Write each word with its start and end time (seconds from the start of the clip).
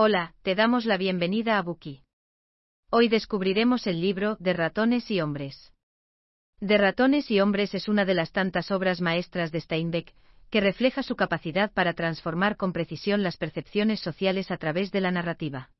Hola, 0.00 0.36
te 0.42 0.54
damos 0.54 0.84
la 0.84 0.96
bienvenida 0.96 1.58
a 1.58 1.62
Buki. 1.62 2.04
Hoy 2.88 3.08
descubriremos 3.08 3.84
el 3.88 4.00
libro 4.00 4.36
De 4.38 4.52
ratones 4.52 5.10
y 5.10 5.20
hombres. 5.20 5.72
De 6.60 6.78
ratones 6.78 7.32
y 7.32 7.40
hombres 7.40 7.74
es 7.74 7.88
una 7.88 8.04
de 8.04 8.14
las 8.14 8.30
tantas 8.30 8.70
obras 8.70 9.00
maestras 9.00 9.50
de 9.50 9.60
Steinbeck, 9.60 10.14
que 10.50 10.60
refleja 10.60 11.02
su 11.02 11.16
capacidad 11.16 11.72
para 11.72 11.94
transformar 11.94 12.56
con 12.56 12.72
precisión 12.72 13.24
las 13.24 13.36
percepciones 13.38 13.98
sociales 13.98 14.52
a 14.52 14.56
través 14.56 14.92
de 14.92 15.00
la 15.00 15.10
narrativa. 15.10 15.70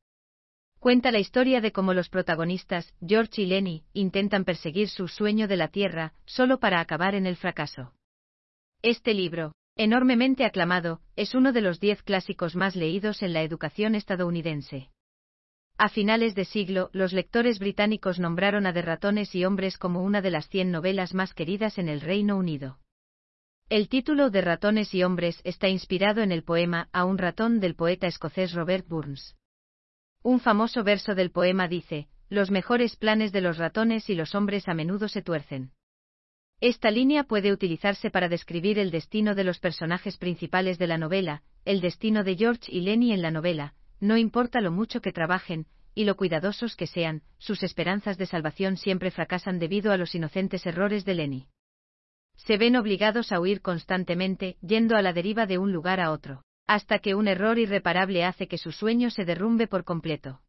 Cuenta 0.80 1.12
la 1.12 1.20
historia 1.20 1.60
de 1.60 1.70
cómo 1.70 1.94
los 1.94 2.08
protagonistas, 2.08 2.92
George 3.00 3.42
y 3.42 3.46
Lenny, 3.46 3.84
intentan 3.92 4.44
perseguir 4.44 4.88
su 4.88 5.06
sueño 5.06 5.46
de 5.46 5.58
la 5.58 5.68
Tierra, 5.68 6.12
solo 6.26 6.58
para 6.58 6.80
acabar 6.80 7.14
en 7.14 7.24
el 7.24 7.36
fracaso. 7.36 7.92
Este 8.82 9.14
libro, 9.14 9.52
enormemente 9.78 10.44
aclamado, 10.44 11.00
es 11.16 11.34
uno 11.34 11.52
de 11.52 11.60
los 11.60 11.80
diez 11.80 12.02
clásicos 12.02 12.56
más 12.56 12.76
leídos 12.76 13.22
en 13.22 13.32
la 13.32 13.42
educación 13.42 13.94
estadounidense. 13.94 14.90
A 15.78 15.88
finales 15.88 16.34
de 16.34 16.44
siglo, 16.44 16.90
los 16.92 17.12
lectores 17.12 17.60
británicos 17.60 18.18
nombraron 18.18 18.66
a 18.66 18.72
De 18.72 18.82
ratones 18.82 19.34
y 19.36 19.44
hombres 19.44 19.78
como 19.78 20.02
una 20.02 20.20
de 20.20 20.30
las 20.30 20.48
cien 20.48 20.72
novelas 20.72 21.14
más 21.14 21.32
queridas 21.32 21.78
en 21.78 21.88
el 21.88 22.00
Reino 22.00 22.36
Unido. 22.36 22.80
El 23.68 23.88
título 23.88 24.30
de 24.30 24.40
Ratones 24.40 24.92
y 24.94 25.04
hombres 25.04 25.40
está 25.44 25.68
inspirado 25.68 26.22
en 26.22 26.32
el 26.32 26.42
poema 26.42 26.88
A 26.92 27.04
un 27.04 27.16
ratón 27.16 27.60
del 27.60 27.76
poeta 27.76 28.08
escocés 28.08 28.54
Robert 28.54 28.88
Burns. 28.88 29.36
Un 30.24 30.40
famoso 30.40 30.82
verso 30.82 31.14
del 31.14 31.30
poema 31.30 31.68
dice, 31.68 32.08
Los 32.28 32.50
mejores 32.50 32.96
planes 32.96 33.30
de 33.30 33.42
los 33.42 33.58
ratones 33.58 34.10
y 34.10 34.16
los 34.16 34.34
hombres 34.34 34.66
a 34.68 34.74
menudo 34.74 35.06
se 35.06 35.22
tuercen. 35.22 35.70
Esta 36.60 36.90
línea 36.90 37.24
puede 37.24 37.52
utilizarse 37.52 38.10
para 38.10 38.28
describir 38.28 38.78
el 38.78 38.90
destino 38.90 39.34
de 39.34 39.44
los 39.44 39.60
personajes 39.60 40.16
principales 40.16 40.78
de 40.78 40.86
la 40.86 40.98
novela, 40.98 41.42
el 41.64 41.80
destino 41.80 42.24
de 42.24 42.36
George 42.36 42.72
y 42.74 42.80
Lenny 42.80 43.12
en 43.12 43.22
la 43.22 43.30
novela, 43.30 43.74
no 44.00 44.16
importa 44.16 44.60
lo 44.60 44.72
mucho 44.72 45.00
que 45.00 45.12
trabajen, 45.12 45.66
y 45.94 46.04
lo 46.04 46.16
cuidadosos 46.16 46.76
que 46.76 46.86
sean, 46.86 47.22
sus 47.38 47.62
esperanzas 47.62 48.18
de 48.18 48.26
salvación 48.26 48.76
siempre 48.76 49.10
fracasan 49.10 49.58
debido 49.58 49.92
a 49.92 49.96
los 49.96 50.14
inocentes 50.14 50.66
errores 50.66 51.04
de 51.04 51.14
Lenny. 51.14 51.46
Se 52.36 52.56
ven 52.56 52.76
obligados 52.76 53.32
a 53.32 53.40
huir 53.40 53.60
constantemente, 53.60 54.56
yendo 54.60 54.96
a 54.96 55.02
la 55.02 55.12
deriva 55.12 55.46
de 55.46 55.58
un 55.58 55.72
lugar 55.72 56.00
a 56.00 56.10
otro 56.10 56.42
hasta 56.68 56.98
que 56.98 57.14
un 57.14 57.26
error 57.26 57.58
irreparable 57.58 58.24
hace 58.24 58.46
que 58.46 58.58
su 58.58 58.72
sueño 58.72 59.10
se 59.10 59.24
derrumbe 59.24 59.66
por 59.66 59.84
completo. 59.84 60.42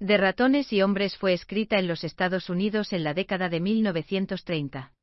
De 0.00 0.16
ratones 0.16 0.72
y 0.72 0.80
hombres 0.80 1.16
fue 1.18 1.34
escrita 1.34 1.78
en 1.78 1.86
los 1.86 2.04
Estados 2.04 2.48
Unidos 2.48 2.94
en 2.94 3.04
la 3.04 3.12
década 3.12 3.50
de 3.50 3.60
1930. 3.60 4.95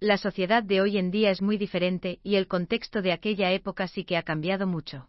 La 0.00 0.18
sociedad 0.18 0.62
de 0.62 0.82
hoy 0.82 0.98
en 0.98 1.10
día 1.10 1.30
es 1.30 1.40
muy 1.40 1.56
diferente 1.56 2.20
y 2.22 2.36
el 2.36 2.48
contexto 2.48 3.00
de 3.00 3.12
aquella 3.12 3.52
época 3.52 3.88
sí 3.88 4.04
que 4.04 4.18
ha 4.18 4.22
cambiado 4.22 4.66
mucho. 4.66 5.08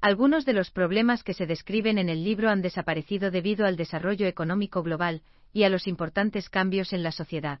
Algunos 0.00 0.46
de 0.46 0.54
los 0.54 0.70
problemas 0.70 1.22
que 1.22 1.34
se 1.34 1.46
describen 1.46 1.98
en 1.98 2.08
el 2.08 2.24
libro 2.24 2.48
han 2.48 2.62
desaparecido 2.62 3.30
debido 3.30 3.66
al 3.66 3.76
desarrollo 3.76 4.26
económico 4.26 4.82
global 4.82 5.22
y 5.52 5.64
a 5.64 5.68
los 5.68 5.86
importantes 5.86 6.48
cambios 6.48 6.94
en 6.94 7.02
la 7.02 7.12
sociedad. 7.12 7.60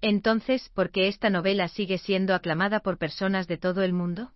Entonces, 0.00 0.68
¿por 0.68 0.92
qué 0.92 1.08
esta 1.08 1.30
novela 1.30 1.66
sigue 1.66 1.98
siendo 1.98 2.34
aclamada 2.34 2.78
por 2.80 2.98
personas 2.98 3.48
de 3.48 3.58
todo 3.58 3.82
el 3.82 3.92
mundo? 3.92 4.30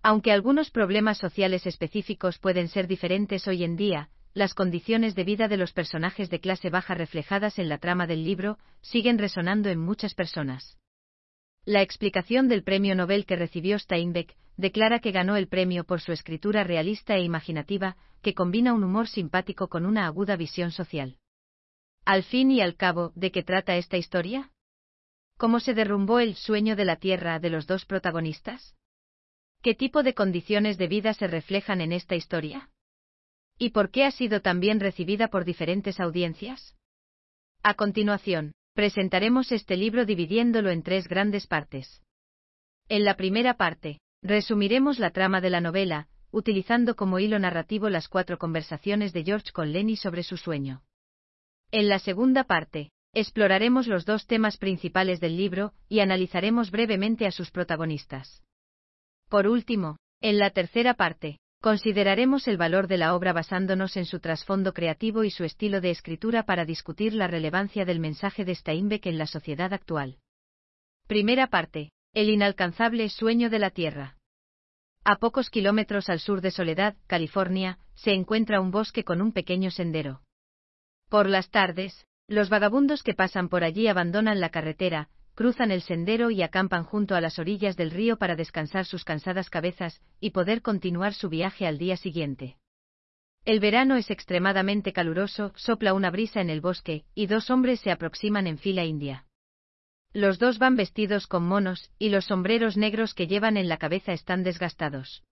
Aunque 0.00 0.30
algunos 0.30 0.70
problemas 0.70 1.18
sociales 1.18 1.66
específicos 1.66 2.38
pueden 2.38 2.68
ser 2.68 2.86
diferentes 2.86 3.48
hoy 3.48 3.64
en 3.64 3.74
día, 3.74 4.10
las 4.32 4.54
condiciones 4.54 5.14
de 5.14 5.24
vida 5.24 5.48
de 5.48 5.56
los 5.56 5.72
personajes 5.72 6.30
de 6.30 6.40
clase 6.40 6.70
baja 6.70 6.94
reflejadas 6.94 7.58
en 7.58 7.68
la 7.68 7.78
trama 7.78 8.06
del 8.06 8.24
libro 8.24 8.58
siguen 8.80 9.18
resonando 9.18 9.68
en 9.70 9.80
muchas 9.80 10.14
personas. 10.14 10.78
La 11.64 11.82
explicación 11.82 12.48
del 12.48 12.62
premio 12.62 12.94
Nobel 12.94 13.26
que 13.26 13.36
recibió 13.36 13.78
Steinbeck 13.78 14.36
declara 14.56 15.00
que 15.00 15.12
ganó 15.12 15.36
el 15.36 15.48
premio 15.48 15.84
por 15.84 16.00
su 16.00 16.12
escritura 16.12 16.64
realista 16.64 17.16
e 17.16 17.22
imaginativa, 17.22 17.96
que 18.22 18.34
combina 18.34 18.72
un 18.72 18.84
humor 18.84 19.08
simpático 19.08 19.68
con 19.68 19.84
una 19.84 20.06
aguda 20.06 20.36
visión 20.36 20.70
social. 20.70 21.16
Al 22.04 22.22
fin 22.22 22.50
y 22.50 22.60
al 22.60 22.76
cabo, 22.76 23.12
¿de 23.14 23.30
qué 23.30 23.42
trata 23.42 23.76
esta 23.76 23.96
historia? 23.96 24.52
¿Cómo 25.36 25.60
se 25.60 25.74
derrumbó 25.74 26.20
el 26.20 26.34
sueño 26.34 26.76
de 26.76 26.84
la 26.84 26.96
Tierra 26.96 27.38
de 27.40 27.50
los 27.50 27.66
dos 27.66 27.84
protagonistas? 27.84 28.76
¿Qué 29.62 29.74
tipo 29.74 30.02
de 30.02 30.14
condiciones 30.14 30.78
de 30.78 30.88
vida 30.88 31.14
se 31.14 31.26
reflejan 31.26 31.80
en 31.80 31.92
esta 31.92 32.14
historia? 32.14 32.70
¿Y 33.62 33.70
por 33.70 33.90
qué 33.90 34.06
ha 34.06 34.10
sido 34.10 34.40
tan 34.40 34.58
bien 34.58 34.80
recibida 34.80 35.28
por 35.28 35.44
diferentes 35.44 36.00
audiencias? 36.00 36.74
A 37.62 37.74
continuación, 37.74 38.52
presentaremos 38.72 39.52
este 39.52 39.76
libro 39.76 40.06
dividiéndolo 40.06 40.70
en 40.70 40.82
tres 40.82 41.06
grandes 41.06 41.46
partes. 41.46 42.00
En 42.88 43.04
la 43.04 43.18
primera 43.18 43.58
parte, 43.58 44.00
resumiremos 44.22 44.98
la 44.98 45.10
trama 45.10 45.42
de 45.42 45.50
la 45.50 45.60
novela, 45.60 46.08
utilizando 46.30 46.96
como 46.96 47.18
hilo 47.18 47.38
narrativo 47.38 47.90
las 47.90 48.08
cuatro 48.08 48.38
conversaciones 48.38 49.12
de 49.12 49.24
George 49.24 49.52
con 49.52 49.72
Lenny 49.72 49.96
sobre 49.96 50.22
su 50.22 50.38
sueño. 50.38 50.82
En 51.70 51.90
la 51.90 51.98
segunda 51.98 52.44
parte, 52.44 52.92
exploraremos 53.12 53.86
los 53.86 54.06
dos 54.06 54.26
temas 54.26 54.56
principales 54.56 55.20
del 55.20 55.36
libro 55.36 55.74
y 55.86 56.00
analizaremos 56.00 56.70
brevemente 56.70 57.26
a 57.26 57.30
sus 57.30 57.50
protagonistas. 57.50 58.42
Por 59.28 59.46
último, 59.46 59.98
en 60.22 60.38
la 60.38 60.48
tercera 60.48 60.94
parte, 60.94 61.40
consideraremos 61.60 62.48
el 62.48 62.56
valor 62.56 62.86
de 62.86 62.96
la 62.96 63.14
obra 63.14 63.32
basándonos 63.32 63.96
en 63.96 64.06
su 64.06 64.18
trasfondo 64.18 64.72
creativo 64.72 65.24
y 65.24 65.30
su 65.30 65.44
estilo 65.44 65.80
de 65.80 65.90
escritura 65.90 66.44
para 66.44 66.64
discutir 66.64 67.12
la 67.12 67.26
relevancia 67.26 67.84
del 67.84 68.00
mensaje 68.00 68.44
de 68.44 68.54
Steinbeck 68.54 69.06
en 69.06 69.18
la 69.18 69.26
sociedad 69.26 69.72
actual. 69.72 70.16
Primera 71.06 71.48
parte. 71.48 71.90
El 72.12 72.28
inalcanzable 72.28 73.08
sueño 73.08 73.50
de 73.50 73.58
la 73.60 73.70
Tierra. 73.70 74.16
A 75.04 75.16
pocos 75.16 75.48
kilómetros 75.48 76.08
al 76.08 76.18
sur 76.18 76.40
de 76.40 76.50
Soledad, 76.50 76.96
California, 77.06 77.78
se 77.94 78.12
encuentra 78.12 78.60
un 78.60 78.70
bosque 78.70 79.04
con 79.04 79.22
un 79.22 79.32
pequeño 79.32 79.70
sendero. 79.70 80.22
Por 81.08 81.28
las 81.28 81.50
tardes, 81.50 82.04
los 82.26 82.48
vagabundos 82.48 83.02
que 83.02 83.14
pasan 83.14 83.48
por 83.48 83.64
allí 83.64 83.86
abandonan 83.86 84.40
la 84.40 84.50
carretera, 84.50 85.08
cruzan 85.40 85.70
el 85.70 85.80
sendero 85.80 86.30
y 86.30 86.42
acampan 86.42 86.84
junto 86.84 87.14
a 87.14 87.20
las 87.22 87.38
orillas 87.38 87.74
del 87.74 87.90
río 87.90 88.18
para 88.18 88.36
descansar 88.36 88.84
sus 88.84 89.04
cansadas 89.04 89.48
cabezas 89.48 90.02
y 90.20 90.32
poder 90.32 90.60
continuar 90.60 91.14
su 91.14 91.30
viaje 91.30 91.66
al 91.66 91.78
día 91.78 91.96
siguiente. 91.96 92.58
El 93.46 93.58
verano 93.58 93.96
es 93.96 94.10
extremadamente 94.10 94.92
caluroso, 94.92 95.54
sopla 95.56 95.94
una 95.94 96.10
brisa 96.10 96.42
en 96.42 96.50
el 96.50 96.60
bosque, 96.60 97.06
y 97.14 97.24
dos 97.26 97.48
hombres 97.48 97.80
se 97.80 97.90
aproximan 97.90 98.46
en 98.46 98.58
fila 98.58 98.84
india. 98.84 99.24
Los 100.12 100.38
dos 100.38 100.58
van 100.58 100.76
vestidos 100.76 101.26
con 101.26 101.46
monos, 101.46 101.90
y 101.98 102.10
los 102.10 102.26
sombreros 102.26 102.76
negros 102.76 103.14
que 103.14 103.26
llevan 103.26 103.56
en 103.56 103.70
la 103.70 103.78
cabeza 103.78 104.12
están 104.12 104.42
desgastados. 104.42 105.24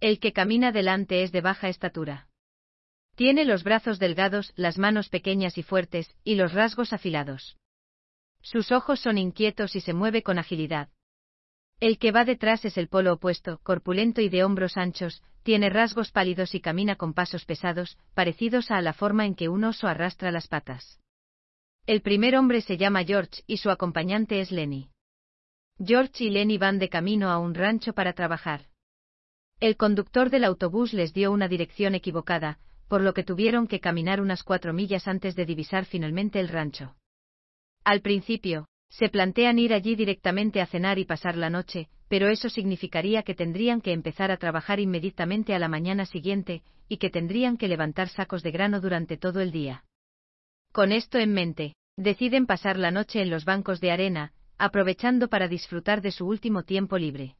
El 0.00 0.18
que 0.18 0.32
camina 0.32 0.72
delante 0.72 1.22
es 1.22 1.30
de 1.30 1.40
baja 1.40 1.68
estatura. 1.68 2.26
Tiene 3.14 3.44
los 3.44 3.62
brazos 3.62 4.00
delgados, 4.00 4.52
las 4.56 4.76
manos 4.76 5.08
pequeñas 5.08 5.56
y 5.56 5.62
fuertes, 5.62 6.16
y 6.24 6.34
los 6.34 6.52
rasgos 6.52 6.92
afilados. 6.92 7.59
Sus 8.42 8.72
ojos 8.72 9.00
son 9.00 9.18
inquietos 9.18 9.76
y 9.76 9.80
se 9.80 9.92
mueve 9.92 10.22
con 10.22 10.38
agilidad. 10.38 10.88
El 11.80 11.98
que 11.98 12.12
va 12.12 12.24
detrás 12.24 12.64
es 12.64 12.76
el 12.76 12.88
polo 12.88 13.14
opuesto, 13.14 13.58
corpulento 13.62 14.20
y 14.20 14.28
de 14.28 14.44
hombros 14.44 14.76
anchos, 14.76 15.22
tiene 15.42 15.70
rasgos 15.70 16.10
pálidos 16.10 16.54
y 16.54 16.60
camina 16.60 16.96
con 16.96 17.14
pasos 17.14 17.44
pesados, 17.46 17.96
parecidos 18.14 18.70
a 18.70 18.82
la 18.82 18.92
forma 18.92 19.24
en 19.24 19.34
que 19.34 19.48
un 19.48 19.64
oso 19.64 19.88
arrastra 19.88 20.30
las 20.30 20.46
patas. 20.46 21.00
El 21.86 22.02
primer 22.02 22.36
hombre 22.36 22.60
se 22.60 22.76
llama 22.76 23.04
George 23.04 23.42
y 23.46 23.56
su 23.56 23.70
acompañante 23.70 24.40
es 24.40 24.52
Lenny. 24.52 24.90
George 25.82 26.24
y 26.24 26.30
Lenny 26.30 26.58
van 26.58 26.78
de 26.78 26.90
camino 26.90 27.30
a 27.30 27.38
un 27.38 27.54
rancho 27.54 27.94
para 27.94 28.12
trabajar. 28.12 28.66
El 29.60 29.76
conductor 29.76 30.28
del 30.28 30.44
autobús 30.44 30.92
les 30.92 31.14
dio 31.14 31.32
una 31.32 31.48
dirección 31.48 31.94
equivocada, 31.94 32.58
por 32.88 33.00
lo 33.00 33.14
que 33.14 33.24
tuvieron 33.24 33.66
que 33.66 33.80
caminar 33.80 34.20
unas 34.20 34.42
cuatro 34.42 34.74
millas 34.74 35.08
antes 35.08 35.34
de 35.36 35.46
divisar 35.46 35.86
finalmente 35.86 36.40
el 36.40 36.48
rancho. 36.48 36.96
Al 37.84 38.00
principio, 38.02 38.66
se 38.88 39.08
plantean 39.08 39.58
ir 39.58 39.72
allí 39.72 39.94
directamente 39.94 40.60
a 40.60 40.66
cenar 40.66 40.98
y 40.98 41.04
pasar 41.04 41.36
la 41.36 41.50
noche, 41.50 41.88
pero 42.08 42.28
eso 42.28 42.48
significaría 42.48 43.22
que 43.22 43.34
tendrían 43.34 43.80
que 43.80 43.92
empezar 43.92 44.30
a 44.30 44.36
trabajar 44.36 44.80
inmediatamente 44.80 45.54
a 45.54 45.58
la 45.58 45.68
mañana 45.68 46.06
siguiente, 46.06 46.62
y 46.88 46.96
que 46.96 47.08
tendrían 47.08 47.56
que 47.56 47.68
levantar 47.68 48.08
sacos 48.08 48.42
de 48.42 48.50
grano 48.50 48.80
durante 48.80 49.16
todo 49.16 49.40
el 49.40 49.52
día. 49.52 49.84
Con 50.72 50.90
esto 50.90 51.18
en 51.18 51.32
mente, 51.32 51.74
deciden 51.96 52.46
pasar 52.46 52.78
la 52.78 52.90
noche 52.90 53.22
en 53.22 53.30
los 53.30 53.44
bancos 53.44 53.80
de 53.80 53.92
arena, 53.92 54.32
aprovechando 54.58 55.28
para 55.28 55.48
disfrutar 55.48 56.02
de 56.02 56.10
su 56.10 56.26
último 56.26 56.64
tiempo 56.64 56.98
libre. 56.98 57.36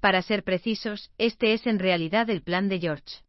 Para 0.00 0.20
ser 0.20 0.42
precisos, 0.42 1.10
este 1.16 1.52
es 1.52 1.66
en 1.66 1.78
realidad 1.78 2.28
el 2.28 2.42
plan 2.42 2.68
de 2.68 2.80
George. 2.80 3.22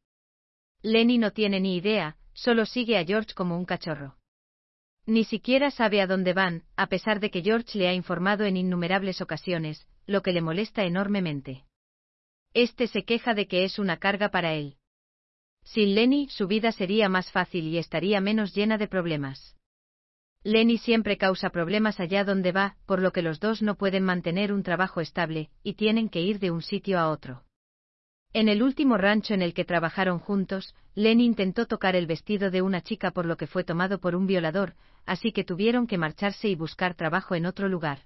Lenny 0.81 1.17
no 1.17 1.31
tiene 1.31 1.59
ni 1.59 1.77
idea, 1.77 2.17
solo 2.33 2.65
sigue 2.65 2.97
a 2.97 3.05
George 3.05 3.33
como 3.33 3.57
un 3.57 3.65
cachorro. 3.65 4.17
Ni 5.07 5.23
siquiera 5.23 5.71
sabe 5.71 6.01
a 6.01 6.05
dónde 6.05 6.33
van, 6.33 6.63
a 6.75 6.87
pesar 6.87 7.21
de 7.21 7.31
que 7.31 7.41
George 7.41 7.77
le 7.77 7.87
ha 7.87 7.93
informado 7.93 8.43
en 8.43 8.57
innumerables 8.57 9.21
ocasiones, 9.21 9.87
lo 10.05 10.21
que 10.21 10.33
le 10.33 10.41
molesta 10.41 10.83
enormemente. 10.83 11.63
Este 12.53 12.87
se 12.87 13.05
queja 13.05 13.33
de 13.33 13.47
que 13.47 13.63
es 13.63 13.79
una 13.79 13.97
carga 13.97 14.29
para 14.29 14.53
él. 14.53 14.75
Sin 15.63 15.95
Lenny, 15.95 16.27
su 16.27 16.47
vida 16.47 16.73
sería 16.73 17.07
más 17.07 17.31
fácil 17.31 17.67
y 17.67 17.77
estaría 17.77 18.19
menos 18.19 18.53
llena 18.53 18.77
de 18.77 18.89
problemas. 18.89 19.55
Lenny 20.43 20.77
siempre 20.77 21.17
causa 21.17 21.51
problemas 21.51 22.01
allá 22.01 22.25
donde 22.25 22.51
va, 22.51 22.75
por 22.85 23.01
lo 23.01 23.13
que 23.13 23.21
los 23.21 23.39
dos 23.39 23.61
no 23.61 23.75
pueden 23.75 24.03
mantener 24.03 24.51
un 24.51 24.63
trabajo 24.63 24.99
estable, 24.99 25.51
y 25.63 25.75
tienen 25.75 26.09
que 26.09 26.19
ir 26.21 26.39
de 26.39 26.51
un 26.51 26.61
sitio 26.61 26.99
a 26.99 27.09
otro. 27.09 27.46
En 28.37 28.49
el 28.49 28.61
último 28.61 28.99
rancho 28.99 29.33
en 29.33 29.41
el 29.41 29.55
que 29.55 29.65
trabajaron 29.65 30.19
juntos, 30.19 30.75
Lenny 30.93 31.25
intentó 31.25 31.65
tocar 31.65 31.95
el 31.95 32.05
vestido 32.05 32.51
de 32.51 32.61
una 32.61 32.81
chica 32.81 33.09
por 33.09 33.25
lo 33.25 33.35
que 33.35 33.47
fue 33.47 33.63
tomado 33.63 33.99
por 33.99 34.15
un 34.15 34.27
violador, 34.27 34.75
así 35.07 35.31
que 35.31 35.43
tuvieron 35.43 35.87
que 35.87 35.97
marcharse 35.97 36.47
y 36.47 36.53
buscar 36.53 36.93
trabajo 36.93 37.33
en 37.33 37.47
otro 37.47 37.67
lugar. 37.67 38.01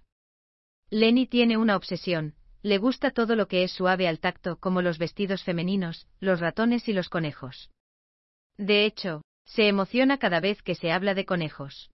Lenny 0.89 1.27
tiene 1.27 1.57
una 1.57 1.75
obsesión, 1.75 2.35
le 2.61 2.77
gusta 2.77 3.11
todo 3.11 3.35
lo 3.35 3.49
que 3.49 3.65
es 3.65 3.73
suave 3.73 4.07
al 4.07 4.21
tacto, 4.21 4.55
como 4.55 4.81
los 4.81 4.99
vestidos 4.99 5.43
femeninos, 5.43 6.07
los 6.21 6.39
ratones 6.39 6.87
y 6.87 6.93
los 6.93 7.09
conejos. 7.09 7.69
De 8.55 8.85
hecho, 8.85 9.23
se 9.43 9.67
emociona 9.67 10.17
cada 10.17 10.39
vez 10.39 10.61
que 10.61 10.75
se 10.75 10.93
habla 10.93 11.13
de 11.13 11.25
conejos. 11.25 11.91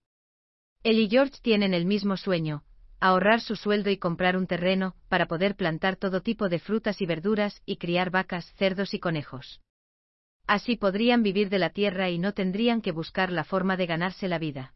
Él 0.83 0.99
y 0.99 1.09
George 1.09 1.39
tienen 1.41 1.73
el 1.73 1.87
mismo 1.87 2.17
sueño, 2.17 2.61
ahorrar 2.99 3.41
su 3.41 3.55
sueldo 3.55 3.89
y 3.89 3.97
comprar 3.97 4.37
un 4.37 4.47
terreno, 4.47 4.95
para 5.09 5.27
poder 5.27 5.55
plantar 5.55 5.95
todo 5.95 6.21
tipo 6.21 6.49
de 6.49 6.59
frutas 6.59 7.01
y 7.01 7.05
verduras 7.05 7.61
y 7.65 7.77
criar 7.77 8.09
vacas, 8.09 8.53
cerdos 8.55 8.93
y 8.93 8.99
conejos. 8.99 9.61
Así 10.47 10.77
podrían 10.77 11.23
vivir 11.23 11.49
de 11.49 11.59
la 11.59 11.71
tierra 11.71 12.09
y 12.09 12.19
no 12.19 12.33
tendrían 12.33 12.81
que 12.81 12.91
buscar 12.91 13.31
la 13.31 13.43
forma 13.43 13.75
de 13.77 13.85
ganarse 13.85 14.27
la 14.27 14.39
vida. 14.39 14.73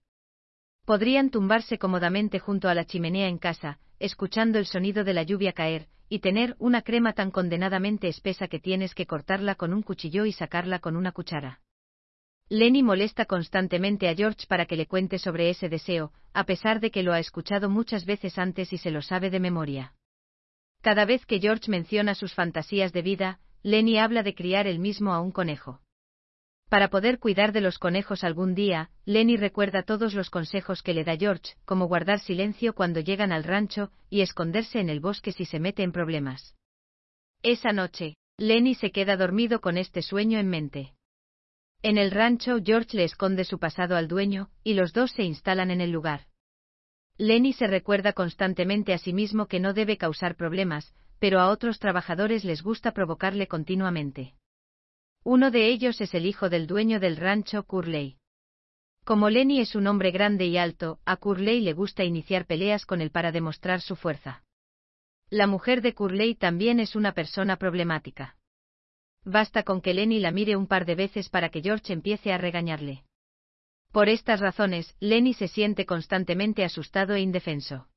Podrían 0.85 1.29
tumbarse 1.29 1.77
cómodamente 1.77 2.39
junto 2.39 2.67
a 2.67 2.75
la 2.75 2.85
chimenea 2.85 3.27
en 3.27 3.37
casa, 3.37 3.79
escuchando 3.99 4.59
el 4.59 4.65
sonido 4.65 5.03
de 5.03 5.13
la 5.13 5.23
lluvia 5.23 5.53
caer, 5.53 5.87
y 6.09 6.19
tener 6.19 6.55
una 6.59 6.81
crema 6.81 7.13
tan 7.13 7.31
condenadamente 7.31 8.09
espesa 8.09 8.49
que 8.49 8.59
tienes 8.59 8.93
que 8.93 9.05
cortarla 9.05 9.55
con 9.55 9.73
un 9.73 9.81
cuchillo 9.81 10.25
y 10.25 10.33
sacarla 10.33 10.79
con 10.79 10.97
una 10.97 11.13
cuchara. 11.13 11.61
Lenny 12.51 12.83
molesta 12.83 13.23
constantemente 13.25 14.09
a 14.09 14.13
George 14.13 14.45
para 14.45 14.65
que 14.65 14.75
le 14.75 14.85
cuente 14.85 15.19
sobre 15.19 15.49
ese 15.49 15.69
deseo, 15.69 16.11
a 16.33 16.43
pesar 16.43 16.81
de 16.81 16.91
que 16.91 17.01
lo 17.01 17.13
ha 17.13 17.19
escuchado 17.19 17.69
muchas 17.69 18.03
veces 18.03 18.37
antes 18.37 18.73
y 18.73 18.77
se 18.77 18.91
lo 18.91 19.01
sabe 19.01 19.29
de 19.29 19.39
memoria. 19.39 19.93
Cada 20.81 21.05
vez 21.05 21.25
que 21.25 21.39
George 21.39 21.71
menciona 21.71 22.13
sus 22.13 22.33
fantasías 22.33 22.91
de 22.91 23.03
vida, 23.03 23.39
Lenny 23.63 23.99
habla 23.99 24.21
de 24.21 24.35
criar 24.35 24.67
él 24.67 24.79
mismo 24.79 25.13
a 25.13 25.21
un 25.21 25.31
conejo. 25.31 25.79
Para 26.67 26.89
poder 26.89 27.19
cuidar 27.19 27.53
de 27.53 27.61
los 27.61 27.79
conejos 27.79 28.25
algún 28.25 28.53
día, 28.53 28.89
Lenny 29.05 29.37
recuerda 29.37 29.83
todos 29.83 30.13
los 30.13 30.29
consejos 30.29 30.83
que 30.83 30.93
le 30.93 31.05
da 31.05 31.15
George, 31.15 31.53
como 31.63 31.87
guardar 31.87 32.19
silencio 32.19 32.75
cuando 32.75 32.99
llegan 32.99 33.31
al 33.31 33.45
rancho 33.45 33.93
y 34.09 34.19
esconderse 34.19 34.81
en 34.81 34.89
el 34.89 34.99
bosque 34.99 35.31
si 35.31 35.45
se 35.45 35.61
mete 35.61 35.83
en 35.83 35.93
problemas. 35.93 36.57
Esa 37.43 37.71
noche, 37.71 38.17
Lenny 38.37 38.75
se 38.75 38.91
queda 38.91 39.15
dormido 39.15 39.61
con 39.61 39.77
este 39.77 40.01
sueño 40.01 40.37
en 40.37 40.49
mente. 40.49 40.95
En 41.83 41.97
el 41.97 42.11
rancho, 42.11 42.59
George 42.63 42.95
le 42.95 43.03
esconde 43.05 43.43
su 43.43 43.57
pasado 43.57 43.95
al 43.95 44.07
dueño, 44.07 44.49
y 44.63 44.75
los 44.75 44.93
dos 44.93 45.11
se 45.11 45.23
instalan 45.23 45.71
en 45.71 45.81
el 45.81 45.91
lugar. 45.91 46.27
Lenny 47.17 47.53
se 47.53 47.67
recuerda 47.67 48.13
constantemente 48.13 48.93
a 48.93 48.99
sí 48.99 49.13
mismo 49.13 49.47
que 49.47 49.59
no 49.59 49.73
debe 49.73 49.97
causar 49.97 50.35
problemas, 50.35 50.93
pero 51.19 51.39
a 51.39 51.49
otros 51.49 51.79
trabajadores 51.79 52.43
les 52.43 52.61
gusta 52.61 52.93
provocarle 52.93 53.47
continuamente. 53.47 54.35
Uno 55.23 55.51
de 55.51 55.67
ellos 55.67 56.01
es 56.01 56.13
el 56.13 56.25
hijo 56.25 56.49
del 56.49 56.67
dueño 56.67 56.99
del 56.99 57.17
rancho, 57.17 57.63
Curley. 57.63 58.17
Como 59.03 59.29
Lenny 59.29 59.59
es 59.59 59.75
un 59.75 59.87
hombre 59.87 60.11
grande 60.11 60.45
y 60.45 60.57
alto, 60.57 60.99
a 61.05 61.17
Curley 61.17 61.61
le 61.61 61.73
gusta 61.73 62.03
iniciar 62.03 62.45
peleas 62.45 62.85
con 62.85 63.01
él 63.01 63.09
para 63.11 63.31
demostrar 63.31 63.81
su 63.81 63.95
fuerza. 63.95 64.43
La 65.29 65.47
mujer 65.47 65.81
de 65.81 65.93
Curley 65.93 66.35
también 66.35 66.79
es 66.79 66.95
una 66.95 67.13
persona 67.13 67.57
problemática. 67.57 68.35
Basta 69.23 69.63
con 69.63 69.81
que 69.81 69.93
Lenny 69.93 70.19
la 70.19 70.31
mire 70.31 70.55
un 70.55 70.67
par 70.67 70.85
de 70.85 70.95
veces 70.95 71.29
para 71.29 71.49
que 71.49 71.61
George 71.61 71.93
empiece 71.93 72.33
a 72.33 72.37
regañarle. 72.37 73.03
Por 73.91 74.09
estas 74.09 74.39
razones, 74.39 74.95
Lenny 74.99 75.33
se 75.33 75.47
siente 75.47 75.85
constantemente 75.85 76.63
asustado 76.63 77.13
e 77.13 77.21
indefenso. 77.21 77.87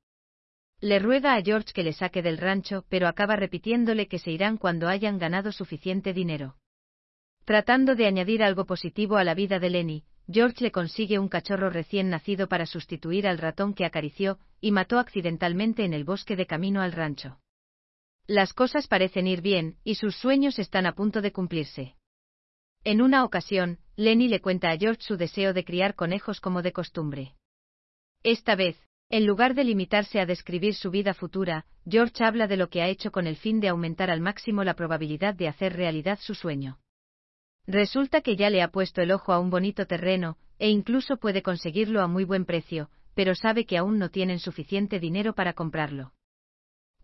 Le 0.80 0.98
ruega 0.98 1.34
a 1.34 1.42
George 1.42 1.72
que 1.72 1.84
le 1.84 1.92
saque 1.92 2.20
del 2.20 2.36
rancho, 2.36 2.84
pero 2.88 3.08
acaba 3.08 3.36
repitiéndole 3.36 4.08
que 4.08 4.18
se 4.18 4.32
irán 4.32 4.58
cuando 4.58 4.88
hayan 4.88 5.18
ganado 5.18 5.52
suficiente 5.52 6.12
dinero. 6.12 6.56
Tratando 7.44 7.94
de 7.94 8.06
añadir 8.06 8.42
algo 8.42 8.66
positivo 8.66 9.16
a 9.16 9.24
la 9.24 9.34
vida 9.34 9.58
de 9.58 9.70
Lenny, 9.70 10.04
George 10.30 10.64
le 10.64 10.72
consigue 10.72 11.18
un 11.18 11.28
cachorro 11.28 11.70
recién 11.70 12.10
nacido 12.10 12.48
para 12.48 12.66
sustituir 12.66 13.28
al 13.28 13.38
ratón 13.38 13.74
que 13.74 13.84
acarició 13.84 14.38
y 14.60 14.72
mató 14.72 14.98
accidentalmente 14.98 15.84
en 15.84 15.92
el 15.94 16.04
bosque 16.04 16.36
de 16.36 16.46
camino 16.46 16.80
al 16.80 16.92
rancho. 16.92 17.38
Las 18.26 18.54
cosas 18.54 18.86
parecen 18.88 19.26
ir 19.26 19.42
bien, 19.42 19.76
y 19.84 19.96
sus 19.96 20.16
sueños 20.16 20.58
están 20.58 20.86
a 20.86 20.94
punto 20.94 21.20
de 21.20 21.30
cumplirse. 21.30 21.94
En 22.82 23.02
una 23.02 23.22
ocasión, 23.22 23.78
Lenny 23.96 24.28
le 24.28 24.40
cuenta 24.40 24.70
a 24.70 24.78
George 24.78 25.02
su 25.02 25.16
deseo 25.18 25.52
de 25.52 25.64
criar 25.64 25.94
conejos 25.94 26.40
como 26.40 26.62
de 26.62 26.72
costumbre. 26.72 27.34
Esta 28.22 28.54
vez, 28.54 28.78
en 29.10 29.26
lugar 29.26 29.54
de 29.54 29.64
limitarse 29.64 30.20
a 30.20 30.26
describir 30.26 30.74
su 30.74 30.90
vida 30.90 31.12
futura, 31.12 31.66
George 31.86 32.24
habla 32.24 32.46
de 32.46 32.56
lo 32.56 32.70
que 32.70 32.80
ha 32.80 32.88
hecho 32.88 33.12
con 33.12 33.26
el 33.26 33.36
fin 33.36 33.60
de 33.60 33.68
aumentar 33.68 34.10
al 34.10 34.22
máximo 34.22 34.64
la 34.64 34.74
probabilidad 34.74 35.34
de 35.34 35.48
hacer 35.48 35.74
realidad 35.74 36.18
su 36.20 36.34
sueño. 36.34 36.78
Resulta 37.66 38.22
que 38.22 38.36
ya 38.36 38.48
le 38.48 38.62
ha 38.62 38.68
puesto 38.68 39.02
el 39.02 39.12
ojo 39.12 39.34
a 39.34 39.38
un 39.38 39.50
bonito 39.50 39.86
terreno, 39.86 40.38
e 40.58 40.70
incluso 40.70 41.18
puede 41.18 41.42
conseguirlo 41.42 42.00
a 42.00 42.06
muy 42.06 42.24
buen 42.24 42.46
precio, 42.46 42.88
pero 43.14 43.34
sabe 43.34 43.66
que 43.66 43.76
aún 43.76 43.98
no 43.98 44.10
tienen 44.10 44.38
suficiente 44.38 44.98
dinero 44.98 45.34
para 45.34 45.52
comprarlo. 45.52 46.12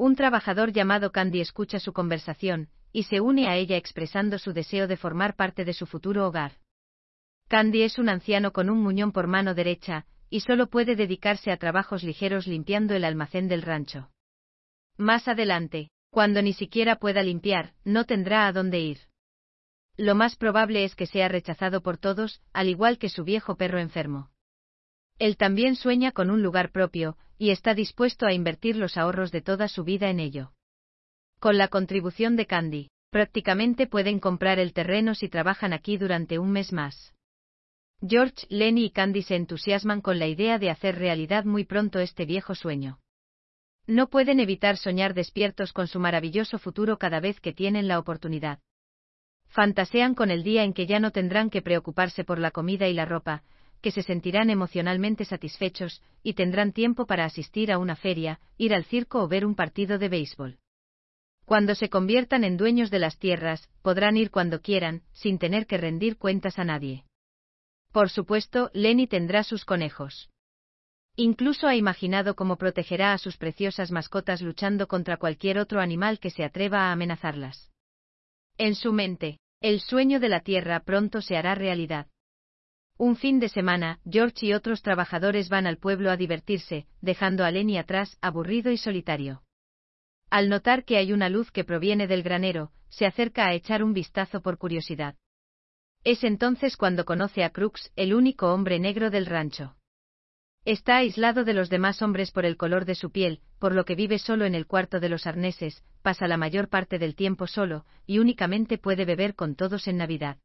Un 0.01 0.17
trabajador 0.17 0.73
llamado 0.73 1.13
Candy 1.13 1.43
escucha 1.43 1.79
su 1.79 1.93
conversación, 1.93 2.71
y 2.91 3.03
se 3.03 3.21
une 3.21 3.49
a 3.49 3.57
ella 3.57 3.77
expresando 3.77 4.39
su 4.39 4.55
deseo 4.55 4.89
de 4.89 4.97
formar 4.97 5.37
parte 5.37 5.67
de 5.67 5.75
su 5.75 5.85
futuro 5.85 6.27
hogar. 6.27 6.53
Candy 7.49 7.83
es 7.83 7.99
un 7.99 8.09
anciano 8.09 8.55
con 8.55 8.71
un 8.71 8.81
muñón 8.81 9.13
por 9.13 9.27
mano 9.27 9.53
derecha, 9.53 10.07
y 10.31 10.41
solo 10.41 10.69
puede 10.69 10.97
dedicarse 10.97 11.53
a 11.53 11.59
trabajos 11.59 12.03
ligeros 12.03 12.47
limpiando 12.47 12.95
el 12.95 13.05
almacén 13.05 13.47
del 13.47 13.61
rancho. 13.61 14.09
Más 14.97 15.29
adelante, 15.29 15.91
cuando 16.09 16.41
ni 16.41 16.55
siquiera 16.55 16.97
pueda 16.97 17.23
limpiar, 17.23 17.75
no 17.85 18.07
tendrá 18.07 18.47
a 18.47 18.53
dónde 18.53 18.81
ir. 18.81 19.01
Lo 19.99 20.15
más 20.15 20.35
probable 20.35 20.85
es 20.85 20.95
que 20.95 21.05
sea 21.05 21.29
rechazado 21.29 21.83
por 21.83 21.99
todos, 21.99 22.41
al 22.55 22.71
igual 22.71 22.97
que 22.97 23.11
su 23.11 23.23
viejo 23.23 23.57
perro 23.57 23.79
enfermo. 23.79 24.31
Él 25.19 25.37
también 25.37 25.77
sueña 25.77 26.13
con 26.13 26.31
un 26.31 26.43
lugar 26.43 26.73
propio, 26.73 27.19
y 27.41 27.53
está 27.53 27.73
dispuesto 27.73 28.27
a 28.27 28.35
invertir 28.35 28.77
los 28.77 28.99
ahorros 28.99 29.33
de 29.33 29.41
toda 29.41 29.67
su 29.67 29.83
vida 29.83 30.11
en 30.11 30.21
ello. 30.21 30.53
Con 31.39 31.57
la 31.57 31.69
contribución 31.69 32.37
de 32.37 32.45
Candy, 32.45 32.91
prácticamente 33.09 33.87
pueden 33.87 34.21
comprar 34.21 34.59
el 34.59 34.75
terreno 34.75 35.15
si 35.15 35.31
trabajan 35.31 35.73
aquí 35.73 35.97
durante 35.97 36.39
un 36.39 36.53
mes 36.53 36.71
más. 36.71 37.15
George, 38.07 38.47
Lenny 38.51 38.85
y 38.85 38.91
Candy 38.91 39.23
se 39.23 39.37
entusiasman 39.37 40.03
con 40.03 40.19
la 40.19 40.27
idea 40.27 40.59
de 40.59 40.69
hacer 40.69 40.99
realidad 40.99 41.47
muy 41.47 41.65
pronto 41.65 41.99
este 41.99 42.27
viejo 42.27 42.55
sueño. 42.55 43.01
No 43.87 44.11
pueden 44.11 44.39
evitar 44.39 44.77
soñar 44.77 45.15
despiertos 45.15 45.73
con 45.73 45.87
su 45.87 45.99
maravilloso 45.99 46.59
futuro 46.59 46.99
cada 46.99 47.21
vez 47.21 47.41
que 47.41 47.55
tienen 47.55 47.89
la 47.89 47.99
oportunidad. 47.99 48.59
Fantasean 49.49 50.15
con 50.15 50.31
el 50.31 50.43
día 50.43 50.63
en 50.63 50.75
que 50.75 50.87
ya 50.87 51.01
no 51.01 51.11
tendrán 51.11 51.49
que 51.49 51.63
preocuparse 51.63 52.23
por 52.23 52.39
la 52.39 52.51
comida 52.51 52.87
y 52.87 52.93
la 52.93 53.07
ropa, 53.07 53.45
que 53.81 53.91
se 53.91 54.03
sentirán 54.03 54.51
emocionalmente 54.51 55.25
satisfechos, 55.25 56.03
y 56.23 56.35
tendrán 56.35 56.73
tiempo 56.73 57.07
para 57.07 57.25
asistir 57.25 57.73
a 57.73 57.79
una 57.79 57.97
feria, 57.97 58.41
ir 58.59 58.75
al 58.75 58.85
circo 58.85 59.23
o 59.23 59.29
ver 59.29 59.47
un 59.47 59.55
partido 59.55 59.99
de 59.99 60.09
béisbol. 60.09 60.59
Cuando 61.45 61.75
se 61.75 61.89
conviertan 61.89 62.45
en 62.45 62.57
dueños 62.57 62.91
de 62.91 63.01
las 63.01 63.19
tierras, 63.19 63.69
podrán 63.83 64.17
ir 64.17 64.31
cuando 64.31 64.61
quieran, 64.61 65.03
sin 65.13 65.39
tener 65.39 65.67
que 65.67 65.79
rendir 65.79 66.17
cuentas 66.17 66.59
a 66.59 66.65
nadie. 66.65 67.05
Por 67.93 68.09
supuesto, 68.09 68.71
Lenny 68.73 69.07
tendrá 69.07 69.43
sus 69.43 69.65
conejos. 69.65 70.31
Incluso 71.17 71.67
ha 71.67 71.75
imaginado 71.75 72.37
cómo 72.37 72.57
protegerá 72.57 73.13
a 73.13 73.19
sus 73.19 73.37
preciosas 73.37 73.91
mascotas 73.91 74.43
luchando 74.43 74.87
contra 74.87 75.17
cualquier 75.17 75.59
otro 75.59 75.81
animal 75.81 76.21
que 76.21 76.31
se 76.31 76.45
atreva 76.45 76.89
a 76.89 76.93
amenazarlas. 76.93 77.71
En 78.57 78.75
su 78.75 78.93
mente, 78.93 79.39
el 79.61 79.81
sueño 79.81 80.21
de 80.21 80.29
la 80.29 80.41
tierra 80.41 80.81
pronto 80.81 81.21
se 81.21 81.37
hará 81.37 81.55
realidad. 81.55 82.07
Un 83.01 83.17
fin 83.17 83.41
de 83.41 83.49
semana, 83.49 83.99
George 84.05 84.45
y 84.45 84.53
otros 84.53 84.83
trabajadores 84.83 85.49
van 85.49 85.67
al 85.67 85.79
pueblo 85.79 86.11
a 86.11 86.19
divertirse, 86.19 86.87
dejando 87.01 87.47
a 87.47 87.51
Lenny 87.51 87.79
atrás, 87.79 88.19
aburrido 88.21 88.71
y 88.71 88.77
solitario. 88.77 89.43
Al 90.29 90.51
notar 90.51 90.85
que 90.85 90.99
hay 90.99 91.15
una 91.15 91.31
luz 91.31 91.51
que 91.51 91.65
proviene 91.65 92.07
del 92.07 92.23
granero, 92.23 92.73
se 92.91 93.07
acerca 93.07 93.47
a 93.47 93.55
echar 93.55 93.83
un 93.83 93.95
vistazo 93.95 94.43
por 94.43 94.59
curiosidad. 94.59 95.17
Es 96.05 96.25
entonces 96.25 96.77
cuando 96.77 97.07
conoce 97.07 97.43
a 97.43 97.49
Crux, 97.49 97.91
el 97.97 98.13
único 98.13 98.53
hombre 98.53 98.79
negro 98.79 99.09
del 99.09 99.25
rancho. 99.25 99.77
Está 100.67 100.99
aislado 100.99 101.45
de 101.45 101.55
los 101.55 101.71
demás 101.71 102.03
hombres 102.03 102.33
por 102.33 102.45
el 102.45 102.59
color 102.59 102.85
de 102.85 102.97
su 102.97 103.11
piel, 103.11 103.41
por 103.59 103.75
lo 103.75 103.87
que 103.87 103.95
vive 103.95 104.19
solo 104.19 104.45
en 104.45 104.55
el 104.55 104.67
cuarto 104.67 105.01
de 105.01 105.09
los 105.09 105.27
arneses, 105.27 105.83
pasa 106.03 106.29
la 106.29 106.37
mayor 106.37 106.69
parte 106.69 106.99
del 106.99 107.15
tiempo 107.15 107.47
solo, 107.47 107.87
y 108.05 108.19
únicamente 108.19 108.77
puede 108.77 109.07
beber 109.07 109.35
con 109.35 109.55
todos 109.55 109.89
en 109.89 109.97
Navidad. 109.97 110.37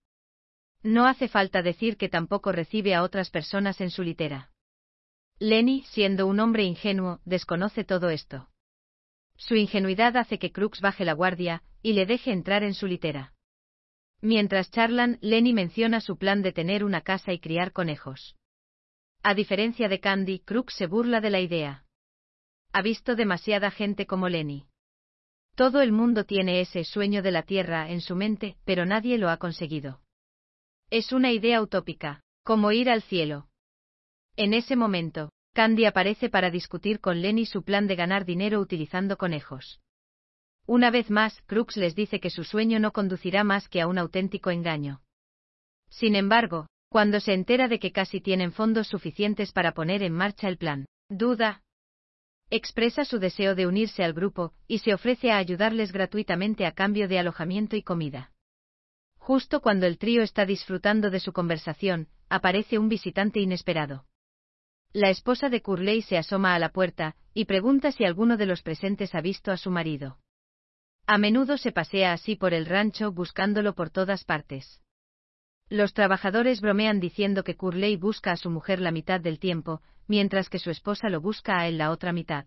No 0.85 1.07
hace 1.07 1.27
falta 1.27 1.63
decir 1.63 1.97
que 1.97 2.09
tampoco 2.09 2.51
recibe 2.51 2.93
a 2.93 3.01
otras 3.01 3.31
personas 3.31 3.81
en 3.81 3.89
su 3.89 4.03
litera. 4.03 4.51
Lenny, 5.39 5.81
siendo 5.89 6.27
un 6.27 6.39
hombre 6.39 6.63
ingenuo, 6.63 7.21
desconoce 7.25 7.83
todo 7.83 8.11
esto. 8.11 8.49
Su 9.35 9.55
ingenuidad 9.55 10.15
hace 10.15 10.37
que 10.37 10.51
Crux 10.51 10.81
baje 10.81 11.03
la 11.03 11.13
guardia, 11.13 11.63
y 11.81 11.93
le 11.93 12.05
deje 12.05 12.31
entrar 12.31 12.61
en 12.61 12.75
su 12.75 12.85
litera. 12.85 13.33
Mientras 14.21 14.69
charlan, 14.69 15.17
Lenny 15.21 15.53
menciona 15.53 16.01
su 16.01 16.17
plan 16.19 16.43
de 16.43 16.51
tener 16.51 16.83
una 16.83 17.01
casa 17.01 17.33
y 17.33 17.39
criar 17.39 17.71
conejos. 17.71 18.35
A 19.23 19.33
diferencia 19.33 19.89
de 19.89 19.99
Candy, 19.99 20.37
Crux 20.41 20.75
se 20.75 20.85
burla 20.85 21.19
de 21.19 21.31
la 21.31 21.39
idea. 21.39 21.83
Ha 22.73 22.83
visto 22.83 23.15
demasiada 23.15 23.71
gente 23.71 24.05
como 24.05 24.29
Lenny. 24.29 24.67
Todo 25.55 25.81
el 25.81 25.91
mundo 25.91 26.25
tiene 26.25 26.61
ese 26.61 26.83
sueño 26.83 27.23
de 27.23 27.31
la 27.31 27.41
Tierra 27.41 27.89
en 27.89 28.01
su 28.01 28.15
mente, 28.15 28.55
pero 28.65 28.85
nadie 28.85 29.17
lo 29.17 29.31
ha 29.31 29.37
conseguido. 29.37 30.04
Es 30.89 31.11
una 31.11 31.31
idea 31.31 31.61
utópica, 31.61 32.21
como 32.43 32.71
ir 32.71 32.89
al 32.89 33.01
cielo. 33.01 33.47
En 34.35 34.53
ese 34.53 34.75
momento, 34.75 35.31
Candy 35.53 35.85
aparece 35.85 36.29
para 36.29 36.51
discutir 36.51 36.99
con 36.99 37.21
Lenny 37.21 37.45
su 37.45 37.63
plan 37.63 37.87
de 37.87 37.95
ganar 37.95 38.25
dinero 38.25 38.59
utilizando 38.59 39.17
conejos. 39.17 39.79
Una 40.67 40.91
vez 40.91 41.09
más, 41.09 41.41
Crux 41.47 41.77
les 41.77 41.95
dice 41.95 42.19
que 42.19 42.29
su 42.29 42.43
sueño 42.43 42.79
no 42.79 42.91
conducirá 42.91 43.43
más 43.43 43.67
que 43.69 43.81
a 43.81 43.87
un 43.87 43.97
auténtico 43.97 44.51
engaño. 44.51 45.01
Sin 45.89 46.15
embargo, 46.15 46.67
cuando 46.89 47.19
se 47.19 47.33
entera 47.33 47.67
de 47.67 47.79
que 47.79 47.91
casi 47.91 48.21
tienen 48.21 48.51
fondos 48.51 48.87
suficientes 48.87 49.51
para 49.51 49.73
poner 49.73 50.03
en 50.03 50.13
marcha 50.13 50.47
el 50.47 50.57
plan, 50.57 50.85
duda. 51.09 51.63
Expresa 52.49 53.05
su 53.05 53.17
deseo 53.19 53.55
de 53.55 53.65
unirse 53.65 54.03
al 54.03 54.13
grupo, 54.13 54.53
y 54.67 54.79
se 54.79 54.93
ofrece 54.93 55.31
a 55.31 55.37
ayudarles 55.37 55.91
gratuitamente 55.91 56.65
a 56.65 56.73
cambio 56.73 57.07
de 57.07 57.19
alojamiento 57.19 57.75
y 57.75 57.81
comida. 57.81 58.34
Justo 59.25 59.59
cuando 59.59 59.87
el 59.87 59.97
trío 59.97 60.21
está 60.21 60.45
disfrutando 60.45 61.09
de 61.09 61.19
su 61.19 61.33
conversación, 61.33 62.09
aparece 62.29 62.77
un 62.77 62.89
visitante 62.89 63.39
inesperado. 63.39 64.05
La 64.93 65.09
esposa 65.09 65.49
de 65.49 65.63
Curley 65.63 66.03
se 66.03 66.19
asoma 66.19 66.53
a 66.53 66.59
la 66.59 66.69
puerta, 66.69 67.15
y 67.33 67.45
pregunta 67.45 67.91
si 67.91 68.05
alguno 68.05 68.37
de 68.37 68.45
los 68.45 68.61
presentes 68.61 69.15
ha 69.15 69.21
visto 69.21 69.51
a 69.51 69.57
su 69.57 69.71
marido. 69.71 70.19
A 71.07 71.17
menudo 71.17 71.57
se 71.57 71.71
pasea 71.71 72.13
así 72.13 72.35
por 72.35 72.53
el 72.53 72.67
rancho 72.67 73.11
buscándolo 73.11 73.73
por 73.73 73.89
todas 73.89 74.25
partes. 74.25 74.83
Los 75.69 75.95
trabajadores 75.95 76.61
bromean 76.61 76.99
diciendo 76.99 77.43
que 77.43 77.55
Curley 77.55 77.95
busca 77.95 78.31
a 78.31 78.37
su 78.37 78.51
mujer 78.51 78.79
la 78.79 78.91
mitad 78.91 79.19
del 79.19 79.39
tiempo, 79.39 79.81
mientras 80.07 80.49
que 80.49 80.59
su 80.59 80.69
esposa 80.69 81.09
lo 81.09 81.19
busca 81.19 81.57
a 81.57 81.67
él 81.67 81.79
la 81.79 81.89
otra 81.89 82.13
mitad. 82.13 82.45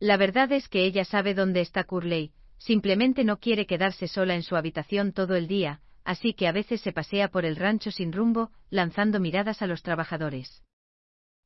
La 0.00 0.18
verdad 0.18 0.52
es 0.52 0.68
que 0.68 0.84
ella 0.84 1.06
sabe 1.06 1.32
dónde 1.32 1.62
está 1.62 1.84
Curley, 1.84 2.34
simplemente 2.58 3.24
no 3.24 3.38
quiere 3.38 3.66
quedarse 3.66 4.08
sola 4.08 4.34
en 4.34 4.42
su 4.42 4.56
habitación 4.56 5.12
todo 5.12 5.34
el 5.36 5.48
día, 5.48 5.80
así 6.04 6.34
que 6.34 6.48
a 6.48 6.52
veces 6.52 6.80
se 6.80 6.92
pasea 6.92 7.28
por 7.28 7.44
el 7.44 7.56
rancho 7.56 7.90
sin 7.90 8.12
rumbo, 8.12 8.50
lanzando 8.70 9.20
miradas 9.20 9.62
a 9.62 9.66
los 9.66 9.82
trabajadores. 9.82 10.62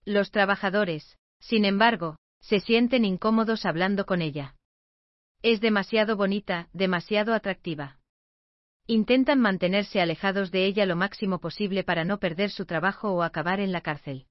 Los 0.04 0.30
trabajadores, 0.30 1.18
sin 1.38 1.64
embargo, 1.64 2.16
se 2.40 2.60
sienten 2.60 3.04
incómodos 3.04 3.64
hablando 3.64 4.04
con 4.06 4.20
ella. 4.22 4.56
Es 5.42 5.60
demasiado 5.60 6.16
bonita, 6.16 6.68
demasiado 6.72 7.34
atractiva. 7.34 7.98
Intentan 8.86 9.40
mantenerse 9.40 10.00
alejados 10.00 10.50
de 10.50 10.66
ella 10.66 10.86
lo 10.86 10.96
máximo 10.96 11.38
posible 11.38 11.84
para 11.84 12.04
no 12.04 12.18
perder 12.18 12.50
su 12.50 12.66
trabajo 12.66 13.12
o 13.12 13.22
acabar 13.22 13.60
en 13.60 13.70
la 13.70 13.80
cárcel. 13.80 14.26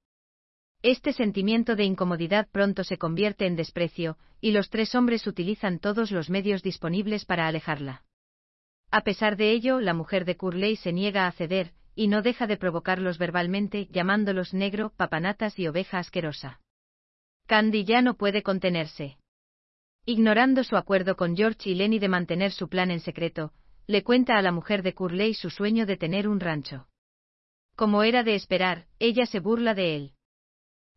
Este 0.84 1.14
sentimiento 1.14 1.76
de 1.76 1.84
incomodidad 1.84 2.48
pronto 2.52 2.84
se 2.84 2.98
convierte 2.98 3.46
en 3.46 3.56
desprecio, 3.56 4.18
y 4.40 4.52
los 4.52 4.72
tres 4.72 4.96
hombres 4.96 5.28
utilizan 5.28 5.78
todos 5.78 6.10
los 6.10 6.32
medios 6.32 6.64
disponibles 6.64 7.24
para 7.26 7.48
alejarla. 7.48 8.04
A 8.90 9.02
pesar 9.02 9.38
de 9.38 9.52
ello, 9.52 9.80
la 9.80 9.94
mujer 9.94 10.26
de 10.26 10.38
Curley 10.38 10.76
se 10.76 10.92
niega 10.92 11.28
a 11.28 11.32
ceder, 11.32 11.74
y 11.94 12.08
no 12.08 12.24
deja 12.24 12.48
de 12.48 12.58
provocarlos 12.58 13.20
verbalmente, 13.20 13.88
llamándolos 13.92 14.56
negro, 14.56 14.92
papanatas 14.98 15.60
y 15.60 15.68
oveja 15.68 16.00
asquerosa. 16.00 16.60
Candy 17.46 17.84
ya 17.84 18.02
no 18.02 18.16
puede 18.16 18.42
contenerse. 18.42 19.18
Ignorando 20.06 20.64
su 20.64 20.78
acuerdo 20.78 21.16
con 21.16 21.38
George 21.38 21.70
y 21.70 21.76
Lenny 21.76 22.00
de 22.00 22.10
mantener 22.10 22.52
su 22.52 22.70
plan 22.70 22.90
en 22.90 23.02
secreto, 23.02 23.54
le 23.86 24.04
cuenta 24.04 24.36
a 24.36 24.42
la 24.42 24.52
mujer 24.52 24.82
de 24.82 24.96
Curley 24.96 25.36
su 25.36 25.52
sueño 25.52 25.86
de 25.86 25.98
tener 25.98 26.28
un 26.28 26.40
rancho. 26.40 26.88
Como 27.76 28.02
era 28.02 28.24
de 28.24 28.34
esperar, 28.34 28.88
ella 28.98 29.28
se 29.28 29.40
burla 29.40 29.76
de 29.76 29.96
él. 29.96 30.14